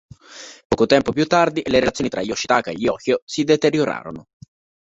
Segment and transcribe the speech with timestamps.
[0.67, 4.29] Poco tempo più tardi le relazioni tra Yoshitaka e gli Hōjō si deteriorarono.